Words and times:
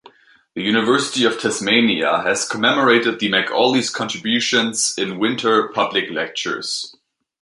The 0.55 0.63
University 0.63 1.25
of 1.25 1.39
Tasmania 1.39 2.23
has 2.23 2.49
commemorated 2.49 3.19
the 3.19 3.29
McAulays' 3.29 3.93
contributions 3.93 4.97
in 4.97 5.19
"Winter 5.19 5.67
Public 5.67 6.09
Lectures". 6.09 6.95